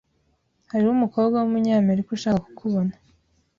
[0.71, 2.93] Hariho umukobwa wumunyamerika ushaka kukubona